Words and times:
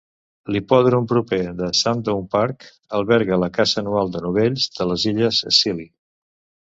L'hipòdrom 0.53 1.03
proper 1.11 1.39
de 1.59 1.67
Sandown 1.81 2.25
Park 2.35 2.65
alberga 3.01 3.39
la 3.43 3.51
Caça 3.59 3.81
anual 3.83 4.11
de 4.17 4.23
novells 4.27 4.67
de 4.79 4.89
les 4.93 5.07
Illes 5.13 5.43
Scilly. 5.59 5.87